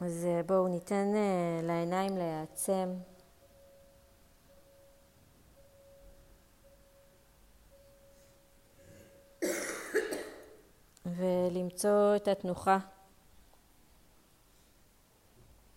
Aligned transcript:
אז 0.00 0.24
אה, 0.24 0.42
בואו 0.42 0.68
ניתן 0.68 1.12
אה, 1.14 1.60
לעיניים 1.62 2.16
להיעצם. 2.16 2.94
ולמצוא 11.06 12.16
את 12.16 12.28
התנוחה 12.28 12.78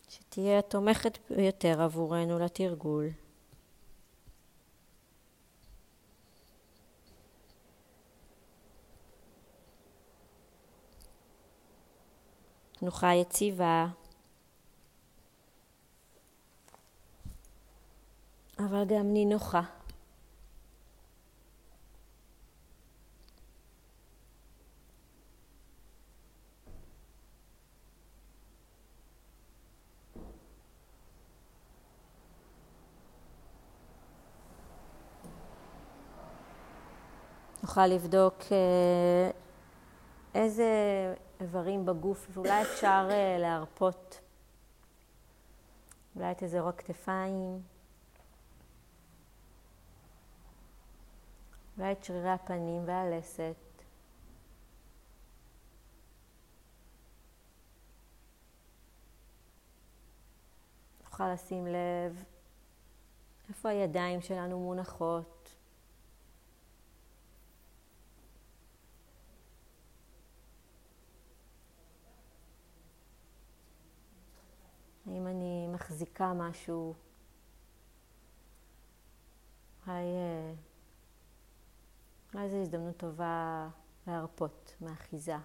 שתהיה 0.09 0.59
התומכת 0.59 1.17
ביותר 1.29 1.81
עבורנו 1.81 2.39
לתרגול. 2.39 3.09
תנוחה 12.71 13.13
יציבה, 13.13 13.87
אבל 18.59 18.85
גם 18.87 19.13
נינוחה. 19.13 19.61
נוכל 37.73 37.87
לבדוק 37.87 38.35
אה, 38.51 39.31
איזה 40.35 40.65
איברים 41.41 41.85
בגוף 41.85 42.27
ואולי 42.33 42.61
אפשר 42.61 43.07
אה, 43.11 43.37
להרפות. 43.39 44.19
אולי 46.15 46.31
את 46.31 46.43
אזור 46.43 46.69
הכתפיים, 46.69 47.61
אולי 51.77 51.91
את 51.91 52.03
שרירי 52.03 52.29
הפנים 52.29 52.83
והלסת. 52.87 53.55
נוכל 61.03 61.33
לשים 61.33 61.67
לב 61.67 62.23
איפה 63.49 63.69
הידיים 63.69 64.21
שלנו 64.21 64.59
מונחות. 64.59 65.55
האם 75.05 75.27
אני 75.27 75.67
מחזיקה 75.67 76.33
משהו? 76.33 76.93
אולי, 79.87 80.01
אה, 80.03 80.53
אולי 82.33 82.49
זו 82.49 82.57
הזדמנות 82.57 82.97
טובה 82.97 83.67
להרפות 84.07 84.75
מאחיזה. 84.81 85.35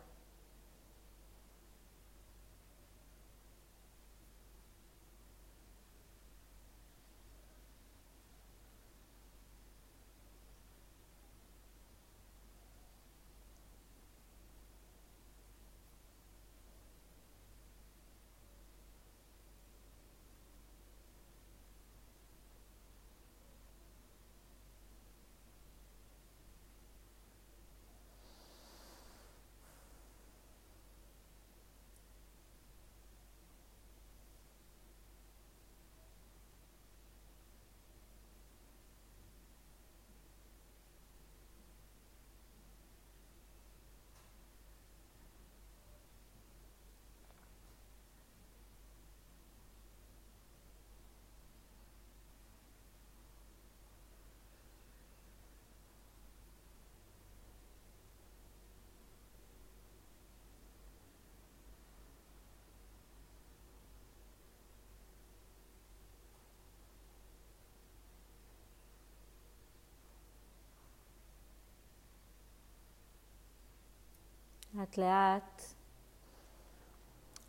לאט 74.78 74.98
לאט 74.98 75.62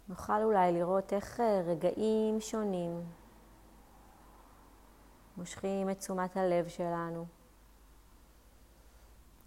נוכל 0.08 0.44
אולי 0.44 0.72
לראות 0.72 1.14
איך 1.14 1.40
אה, 1.40 1.62
רגעים 1.66 2.42
שונים 2.42 3.04
מושכים 5.38 5.90
את 5.90 6.00
תשומת 6.00 6.38
הלב 6.38 6.68
שלנו 6.68 7.26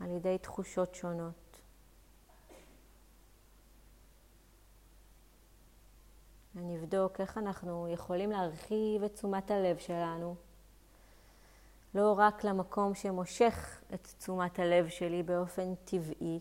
על 0.00 0.10
ידי 0.10 0.38
תחושות 0.38 0.94
שונות. 0.94 1.60
ונבדוק 6.54 7.20
איך 7.20 7.38
אנחנו 7.38 7.88
יכולים 7.88 8.30
להרחיב 8.30 9.02
את 9.04 9.14
תשומת 9.14 9.50
הלב 9.50 9.78
שלנו, 9.78 10.34
לא 11.94 12.14
רק 12.18 12.44
למקום 12.44 12.94
שמושך 12.94 13.80
את 13.94 14.08
תשומת 14.18 14.58
הלב 14.58 14.88
שלי 14.88 15.22
באופן 15.22 15.74
טבעי, 15.74 16.40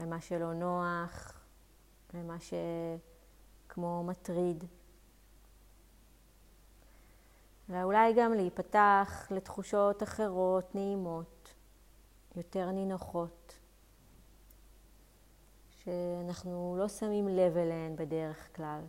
למה 0.00 0.20
שלא 0.20 0.54
נוח, 0.54 1.32
למה 2.14 2.36
שכמו 2.40 4.04
מטריד. 4.04 4.64
ואולי 7.68 8.14
גם 8.16 8.32
להיפתח 8.32 9.28
לתחושות 9.30 10.02
אחרות, 10.02 10.74
נעימות, 10.74 11.54
יותר 12.36 12.70
נינוחות, 12.70 13.58
שאנחנו 15.70 16.76
לא 16.78 16.88
שמים 16.88 17.28
לב 17.28 17.56
אליהן 17.56 17.96
בדרך 17.96 18.56
כלל. 18.56 18.80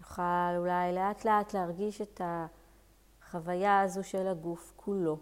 נוכל 0.00 0.56
אולי 0.56 0.92
לאט 0.92 1.24
לאט 1.24 1.54
להרגיש 1.54 2.00
את 2.00 2.20
ה... 2.20 2.46
החוויה 3.26 3.80
הזו 3.80 4.04
של 4.04 4.26
הגוף 4.28 4.72
כולו, 4.76 5.18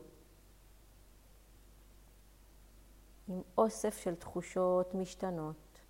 עם 3.28 3.42
אוסף 3.58 3.98
של 3.98 4.14
תחושות 4.14 4.94
משתנות. 4.94 5.80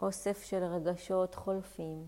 אוסף 0.00 0.42
של 0.42 0.64
רגשות 0.64 1.34
חולפים. 1.34 2.06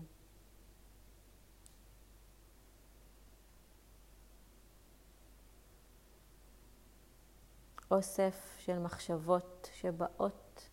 אוסף 7.91 8.55
של 8.59 8.79
מחשבות 8.79 9.69
שבאות 9.73 10.69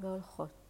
והולכות. 0.00 0.65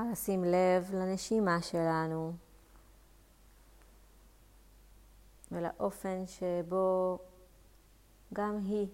נוכל 0.00 0.12
לשים 0.12 0.44
לב 0.44 0.94
לנשימה 0.94 1.62
שלנו 1.62 2.32
ולאופן 5.52 6.26
שבו 6.26 7.18
גם 8.34 8.58
היא 8.64 8.86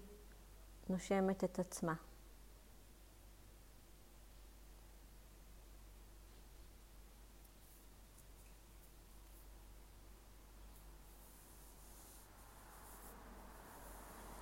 נושמת 0.89 1.43
את 1.43 1.59
עצמה. 1.59 1.93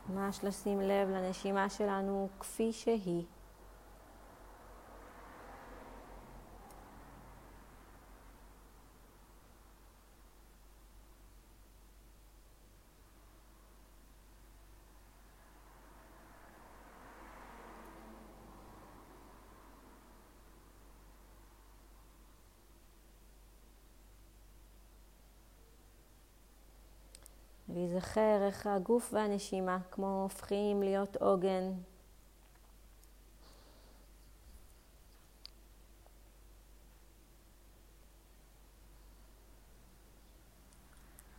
ממש 0.10 0.44
לשים 0.44 0.82
לב 0.82 1.10
לנשימה 1.10 1.70
שלנו 1.70 2.30
כפי 2.40 2.74
שהיא. 2.74 3.26
להיזכר 27.96 28.48
איך 28.48 28.68
הגוף 28.68 29.14
והנשימה 29.14 29.78
כמו 29.92 30.22
הופכים 30.24 30.84
להיות 30.84 31.16
עוגן. 31.16 31.72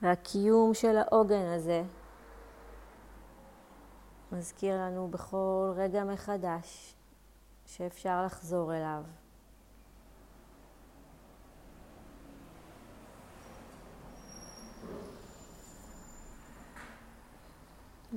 והקיום 0.02 0.74
של 0.74 0.96
העוגן 0.96 1.46
הזה 1.46 1.82
מזכיר 4.32 4.76
לנו 4.76 5.08
בכל 5.08 5.72
רגע 5.76 6.04
מחדש 6.04 6.94
שאפשר 7.66 8.24
לחזור 8.26 8.74
אליו. 8.74 9.02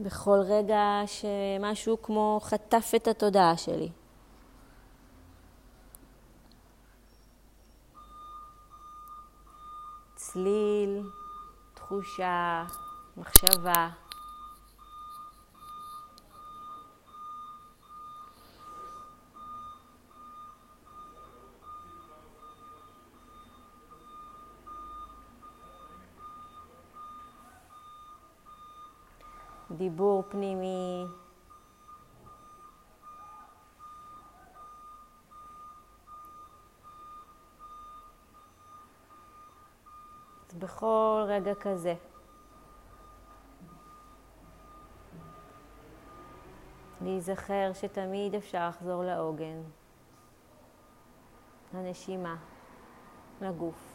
בכל 0.04 0.40
רגע 0.46 1.02
שמשהו 1.06 2.02
כמו 2.02 2.40
חטף 2.44 2.92
את 2.96 3.08
התודעה 3.08 3.58
שלי. 3.58 3.90
צליל, 10.16 11.02
תחושה, 11.74 12.66
מחשבה. 13.18 13.90
דיבור 29.80 30.24
פנימי. 30.30 31.06
אז 40.48 40.54
בכל 40.54 41.24
רגע 41.28 41.56
כזה, 41.56 41.96
להיזכר 47.02 47.72
שתמיד 47.74 48.36
אפשר 48.36 48.70
לחזור 48.70 49.04
לעוגן, 49.04 49.62
לנשימה, 51.74 52.36
לגוף. 53.42 53.89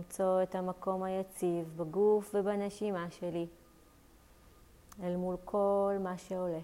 למצוא 0.00 0.42
את 0.42 0.54
המקום 0.54 1.02
היציב 1.02 1.72
בגוף 1.76 2.34
ובנשימה 2.34 3.10
שלי 3.10 3.46
אל 5.02 5.16
מול 5.16 5.36
כל 5.44 5.96
מה 6.00 6.18
שעולה. 6.18 6.60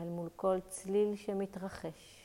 אל 0.00 0.08
מול 0.08 0.28
כל 0.36 0.56
צליל 0.68 1.16
שמתרחש. 1.16 2.21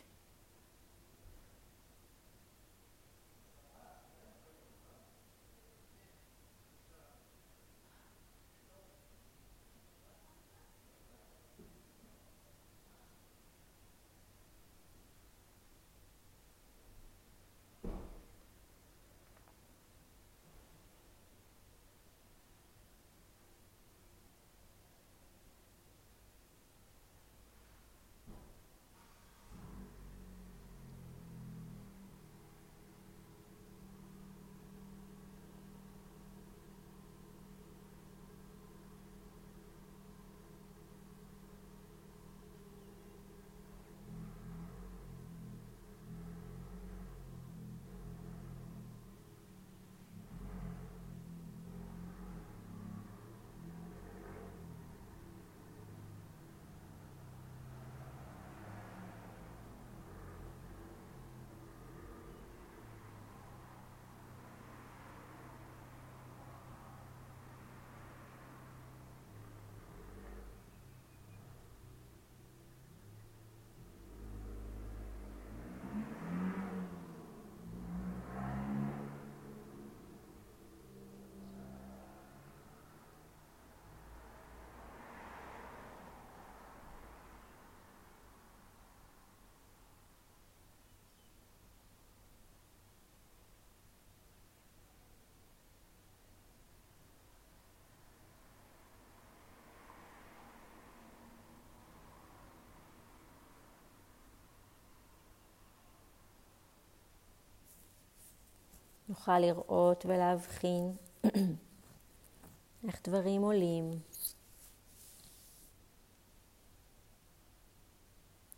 נוכל 109.18 109.40
לראות 109.40 110.06
ולהבחין 110.06 110.96
איך 112.88 113.02
דברים 113.04 113.42
עולים. 113.42 114.00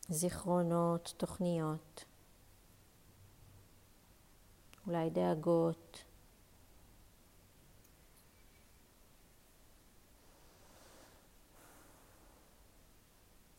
זיכרונות, 0.09 1.13
תוכניות, 1.17 2.05
אולי 4.87 5.09
דאגות. 5.09 6.03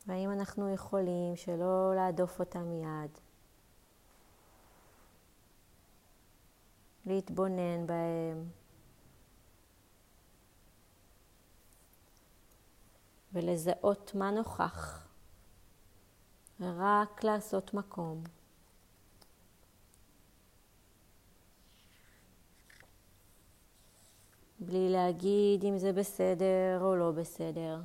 והאם 0.07 0.31
אנחנו 0.33 0.75
יכולים 0.75 1.37
שלא 1.37 1.93
להדוף 1.95 2.41
אותם 2.41 2.63
מיד, 2.63 3.11
להתבונן 7.11 7.87
בהם, 7.87 8.45
ולזהות 13.33 14.15
מה 14.15 14.31
נוכח, 14.31 15.09
ורק 16.61 17.25
לעשות 17.25 17.75
מקום. 17.75 18.23
בלי 24.61 24.89
להגיד 24.89 25.65
אם 25.65 25.79
זה 25.79 25.93
בסדר 25.93 26.79
או 26.81 26.97
לא 26.97 27.11
בסדר. 27.11 27.81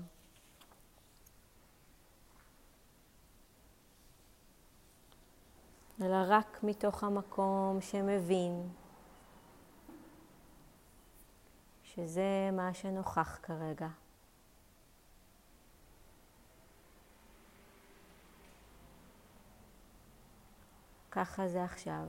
אלא 6.02 6.18
רק 6.28 6.60
מתוך 6.64 7.04
המקום 7.04 7.82
שמבין 7.82 8.70
שזה 11.96 12.50
מה 12.54 12.74
שנוכח 12.74 13.40
כרגע. 13.44 13.88
ככה 21.12 21.48
זה 21.48 21.64
עכשיו. 21.64 22.08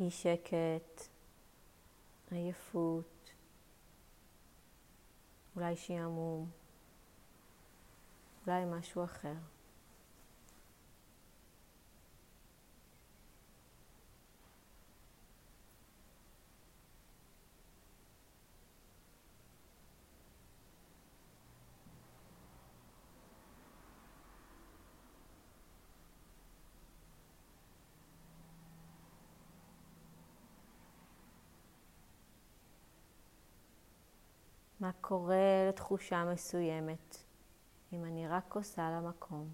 אי 0.00 0.10
שקט, 0.10 1.08
עייפות, 2.30 3.30
אולי 5.56 5.76
שעמום, 5.76 6.63
אולי 8.46 8.64
משהו 8.64 9.04
אחר. 9.04 9.34
מה 34.80 34.92
קורה 35.00 35.36
לתחושה 35.68 36.24
מסוימת 36.32 37.23
אם 37.94 38.04
אני 38.04 38.28
רק 38.28 38.54
עושה 38.54 38.90
לה 38.90 39.00
מקום. 39.00 39.48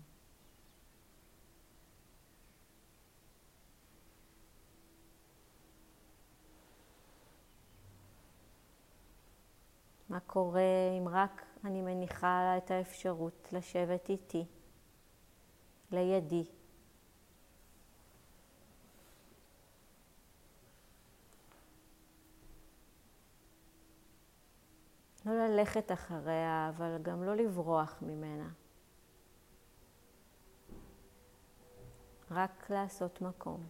מה 10.09 10.21
קורה 10.21 10.61
אם 10.99 11.09
רק 11.09 11.45
אני 11.65 11.83
מניחה 11.83 12.59
את 12.59 12.71
האפשרות 12.71 13.49
לשבת 13.53 14.09
איתי, 14.09 14.47
לידי. 15.93 16.45
לא 25.27 25.33
ללכת 25.61 25.93
אחריה, 25.93 26.71
אבל 26.77 26.99
גם 27.03 27.23
לא 27.23 27.37
לברוח 27.37 27.99
ממנה. 28.03 28.49
רק 32.31 32.71
לעשות 32.71 33.21
מקום. 33.23 33.67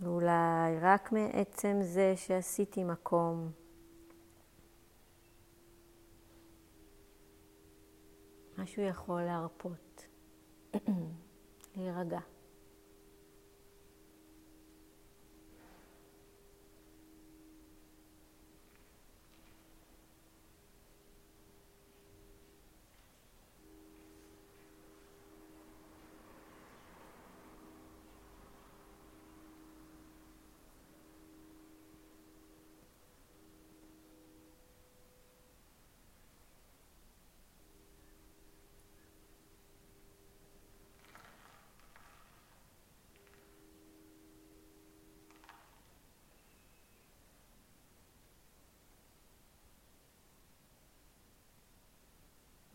ואולי 0.00 0.78
רק 0.92 1.12
מעצם 1.12 1.78
זה 1.82 2.12
שעשיתי 2.16 2.84
מקום, 2.84 3.50
משהו 8.58 8.82
יכול 8.82 9.22
להרפות, 9.22 10.06
להירגע. 11.76 12.20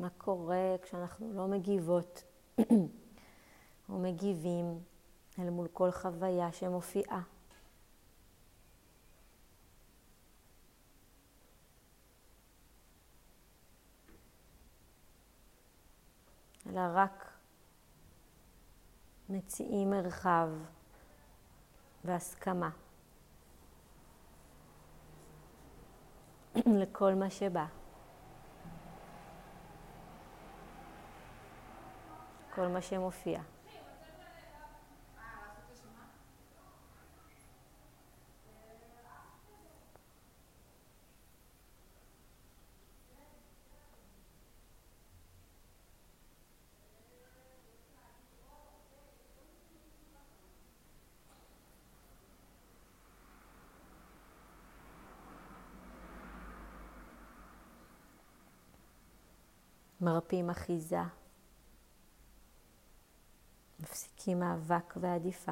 מה 0.08 0.14
קורה 0.18 0.76
כשאנחנו 0.82 1.34
לא 1.34 1.48
מגיבות 1.48 2.24
או 3.90 4.00
מגיבים 4.00 4.84
אל 5.40 5.50
מול 5.50 5.68
כל 5.74 5.92
חוויה 5.92 6.52
שמופיעה. 6.52 7.22
אלא 16.70 16.82
רק 16.94 17.32
מציעים 19.30 19.90
מרחב 19.90 20.50
והסכמה 22.04 22.70
לכל 26.82 27.14
מה 27.14 27.30
שבא. 27.30 27.87
כל 32.58 32.68
מה 32.68 32.82
שמופיע. 32.82 33.40
מרפים 60.02 60.50
אחיזה. 60.50 61.00
מפסיקים 64.28 64.40
מאבק 64.40 64.94
ועדיפה. 65.02 65.52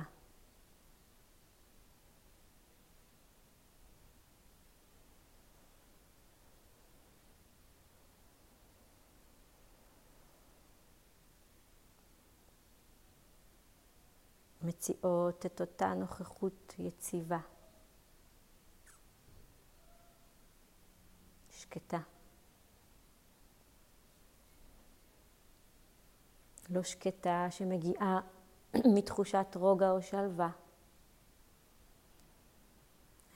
מציעות 14.61 15.45
את 15.45 15.61
אותה 15.61 15.93
נוכחות 15.93 16.73
יציבה, 16.79 17.39
שקטה. 21.49 21.99
לא 26.69 26.83
שקטה 26.83 27.47
שמגיעה 27.49 28.19
מתחושת 28.95 29.45
רוגע 29.55 29.91
או 29.91 30.01
שלווה, 30.01 30.49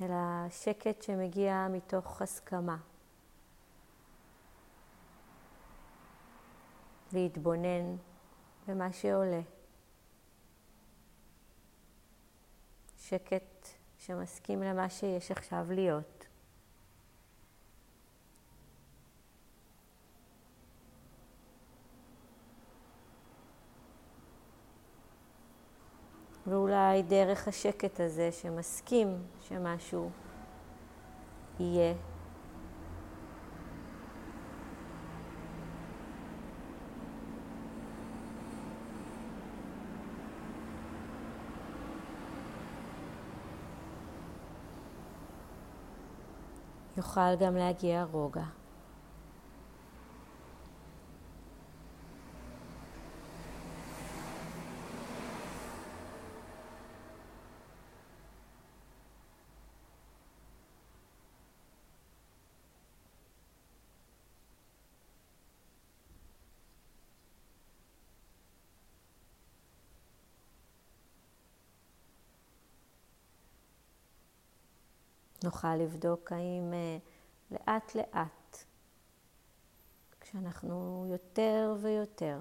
אלא 0.01 0.49
שקט 0.49 1.01
שמגיע 1.01 1.67
מתוך 1.71 2.21
הסכמה. 2.21 2.77
להתבונן 7.13 7.95
במה 8.67 8.93
שעולה. 8.93 9.41
שקט 12.97 13.67
שמסכים 13.97 14.63
למה 14.63 14.89
שיש 14.89 15.31
עכשיו 15.31 15.65
להיות. 15.69 16.18
ואולי 26.99 27.09
דרך 27.09 27.47
השקט 27.47 27.99
הזה 27.99 28.31
שמסכים 28.31 29.17
שמשהו 29.41 30.09
יהיה, 31.59 31.93
יוכל 46.97 47.35
גם 47.39 47.55
להגיע 47.55 48.03
רוגע. 48.11 48.58
נוכל 75.43 75.75
לבדוק 75.75 76.31
האם 76.31 76.73
לאט 77.51 77.95
לאט, 77.95 78.63
כשאנחנו 80.21 81.05
יותר 81.09 81.75
ויותר 81.81 82.39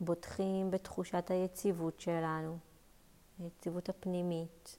בוטחים 0.00 0.70
בתחושת 0.70 1.30
היציבות 1.30 2.00
שלנו, 2.00 2.58
היציבות 3.38 3.88
הפנימית, 3.88 4.78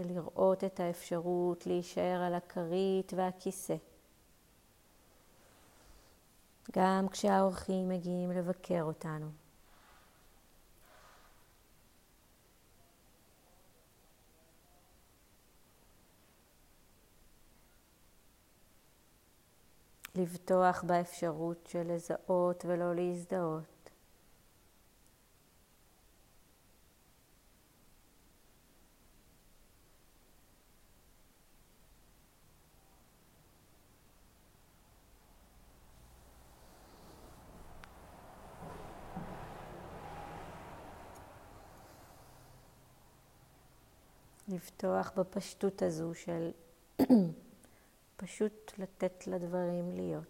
של 0.00 0.06
לראות 0.06 0.64
את 0.64 0.80
האפשרות 0.80 1.66
להישאר 1.66 2.22
על 2.26 2.34
הכרית 2.34 3.12
והכיסא. 3.16 3.76
גם 6.76 7.08
כשהאורחים 7.08 7.88
מגיעים 7.88 8.30
לבקר 8.30 8.82
אותנו. 8.82 9.30
לבטוח 20.14 20.82
באפשרות 20.82 21.66
של 21.66 21.92
לזהות 21.92 22.64
ולא 22.68 22.94
להזדהות. 22.94 23.79
לפתוח 44.50 45.12
בפשטות 45.16 45.82
הזו 45.82 46.14
של 46.14 46.50
פשוט 48.16 48.72
לתת 48.78 49.26
לדברים 49.26 49.92
להיות. 49.92 50.24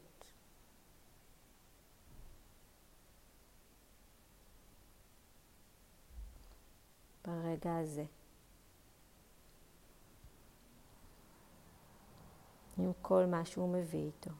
ברגע 7.26 7.76
הזה. 7.76 8.04
עם 12.78 12.92
כל 13.02 13.26
מה 13.26 13.44
שהוא 13.44 13.72
מביא 13.72 14.06
איתו. 14.06 14.30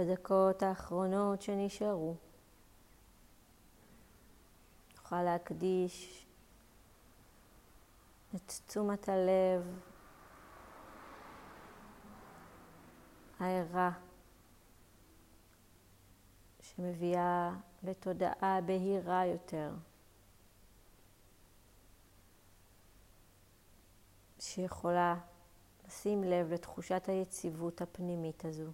בדקות 0.00 0.62
האחרונות 0.62 1.42
שנשארו. 1.42 2.14
נוכל 4.96 5.22
להקדיש 5.22 6.26
את 8.34 8.52
תשומת 8.66 9.08
הלב 9.08 9.80
הערה 13.40 13.90
שמביאה 16.60 17.54
לתודעה 17.82 18.60
בהירה 18.66 19.26
יותר, 19.26 19.74
שיכולה 24.38 25.16
לשים 25.86 26.24
לב 26.24 26.52
לתחושת 26.52 27.08
היציבות 27.08 27.80
הפנימית 27.80 28.44
הזו. 28.44 28.70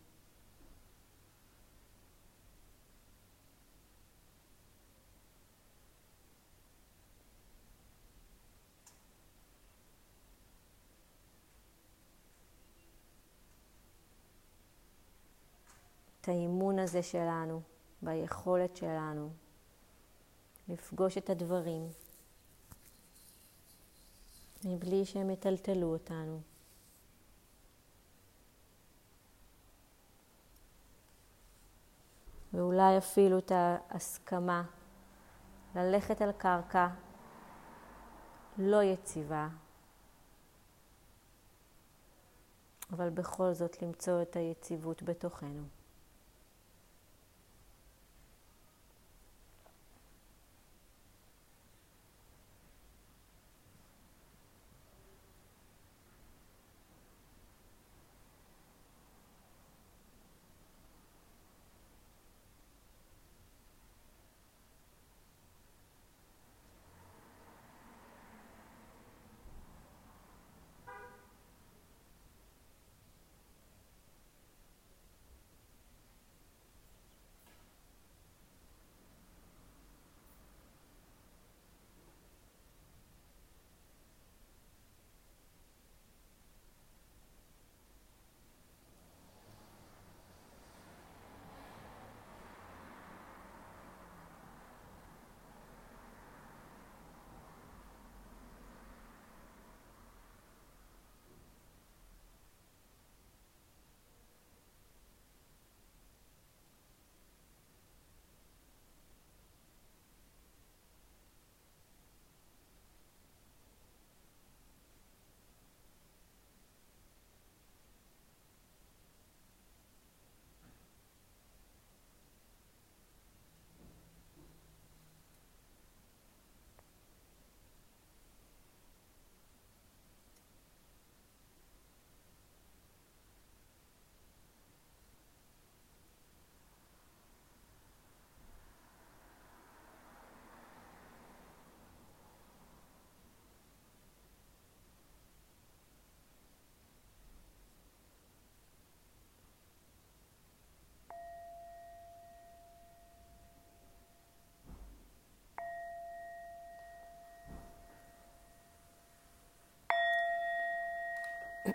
את 16.29 16.79
הזה 16.79 17.03
שלנו, 17.03 17.61
ביכולת 18.03 18.77
שלנו 18.77 19.31
לפגוש 20.69 21.19
את 21.19 21.31
הדברים 21.31 21.89
מבלי 24.65 25.05
שהם 25.05 25.31
יטלטלו 25.31 25.87
אותנו. 25.87 26.41
ואולי 32.53 32.99
אפילו 32.99 33.39
את 33.39 33.53
ההסכמה 33.55 34.63
ללכת 35.75 36.21
על 36.21 36.33
קרקע 36.33 36.89
לא 38.59 38.83
יציבה, 38.83 39.49
אבל 42.93 43.11
בכל 43.11 43.53
זאת 43.53 43.83
למצוא 43.83 44.23
את 44.23 44.37
היציבות 44.37 45.03
בתוכנו. 45.03 45.63